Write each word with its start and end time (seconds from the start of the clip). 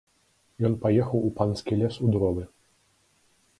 Ён 0.69 0.77
паехаў 0.85 1.19
у 1.29 1.29
панскі 1.41 1.79
лес 1.83 1.95
у 2.09 2.11
дровы. 2.17 2.43